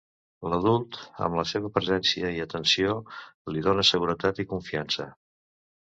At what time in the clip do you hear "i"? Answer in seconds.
2.39-2.43, 4.47-4.51